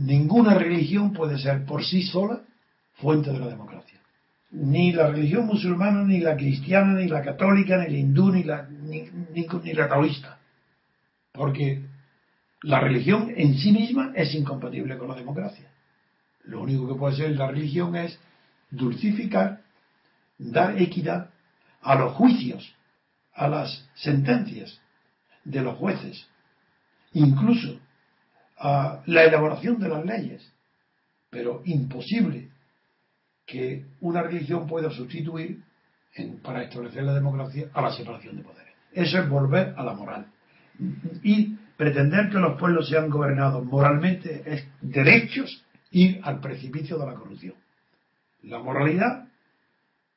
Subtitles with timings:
[0.00, 2.40] Ninguna religión puede ser por sí sola
[2.94, 4.00] fuente de la democracia.
[4.50, 8.66] Ni la religión musulmana, ni la cristiana, ni la católica, ni la hindú, ni la,
[8.66, 10.38] ni, la taoísta.
[11.32, 11.82] Porque
[12.62, 15.70] la religión en sí misma es incompatible con la democracia.
[16.44, 18.18] Lo único que puede ser la religión es
[18.70, 19.60] dulcificar,
[20.38, 21.28] dar equidad
[21.82, 22.74] a los juicios,
[23.34, 24.80] a las sentencias
[25.44, 26.26] de los jueces,
[27.12, 27.78] incluso
[28.60, 30.52] a la elaboración de las leyes,
[31.30, 32.50] pero imposible
[33.46, 35.62] que una religión pueda sustituir
[36.42, 38.74] para establecer la democracia a la separación de poderes.
[38.92, 40.26] Eso es volver a la moral.
[41.22, 47.14] Y pretender que los pueblos sean gobernados moralmente es derechos ir al precipicio de la
[47.14, 47.54] corrupción.
[48.42, 49.28] La moralidad,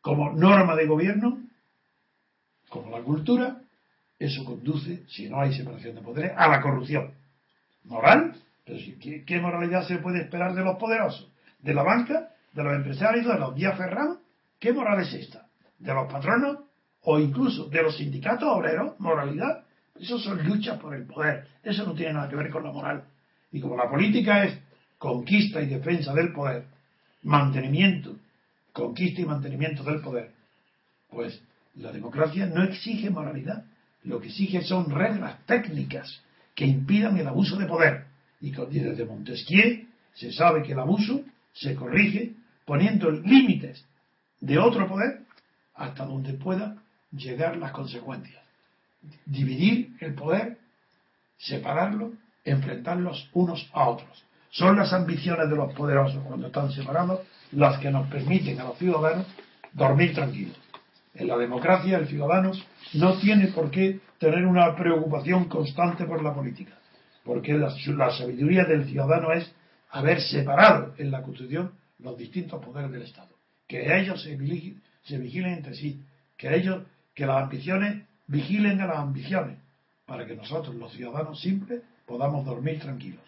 [0.00, 1.38] como norma de gobierno,
[2.68, 3.60] como la cultura,
[4.18, 7.12] eso conduce, si no hay separación de poderes, a la corrupción.
[7.84, 8.34] ¿Moral?
[8.64, 11.30] Pero si, ¿qué, qué moralidad se puede esperar de los poderosos?
[11.60, 12.30] ¿De la banca?
[12.52, 13.26] ¿De los empresarios?
[13.26, 14.18] ¿De los días ferrados?
[14.58, 15.46] ¿Qué moral es esta?
[15.78, 16.58] ¿De los patronos?
[17.02, 18.98] ¿O incluso de los sindicatos obreros?
[18.98, 19.64] ¿Moralidad?
[19.98, 21.48] Eso son luchas por el poder.
[21.62, 23.04] Eso no tiene nada que ver con la moral.
[23.50, 24.58] Y como la política es
[24.98, 26.64] conquista y defensa del poder,
[27.22, 28.16] mantenimiento,
[28.72, 30.32] conquista y mantenimiento del poder,
[31.10, 31.40] pues
[31.76, 33.64] la democracia no exige moralidad.
[34.04, 36.22] Lo que exige son reglas técnicas
[36.58, 38.06] que impidan el abuso de poder.
[38.40, 42.32] Y desde Montesquieu se sabe que el abuso se corrige
[42.64, 43.84] poniendo límites
[44.40, 45.20] de otro poder
[45.76, 46.74] hasta donde pueda
[47.12, 48.42] llegar las consecuencias.
[49.24, 50.58] Dividir el poder,
[51.36, 52.14] separarlo,
[52.44, 54.24] enfrentarlos unos a otros.
[54.50, 57.20] Son las ambiciones de los poderosos cuando están separados
[57.52, 59.26] las que nos permiten a los ciudadanos
[59.74, 60.58] dormir tranquilos.
[61.14, 62.52] En la democracia el ciudadano
[62.94, 66.78] no tiene por qué tener una preocupación constante por la política,
[67.24, 67.70] porque la,
[68.10, 69.52] sabiduría del ciudadano es
[69.90, 73.30] haber separado en la Constitución los distintos poderes del Estado,
[73.66, 76.00] que ellos se vigilen entre sí,
[76.36, 76.82] que ellos,
[77.14, 79.58] que las ambiciones vigilen a las ambiciones,
[80.06, 83.20] para que nosotros los ciudadanos simples podamos dormir tranquilos.